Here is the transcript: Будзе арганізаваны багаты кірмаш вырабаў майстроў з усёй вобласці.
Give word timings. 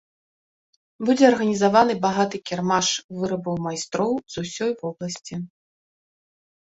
Будзе 1.09 1.25
арганізаваны 1.31 1.93
багаты 2.07 2.37
кірмаш 2.51 2.87
вырабаў 3.21 3.55
майстроў 3.67 4.11
з 4.37 4.47
усёй 4.47 4.71
вобласці. 4.81 5.35